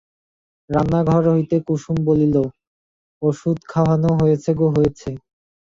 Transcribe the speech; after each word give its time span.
রান্নাঘর 0.69 1.23
হইতে 1.33 1.55
কুসুম 1.67 1.97
বলিল, 2.07 2.35
ওষুধ 3.21 3.57
খাওয়ানো 3.71 4.09
হয়েছে 4.19 4.49
গো 4.59 4.67
হয়েছে। 4.75 5.09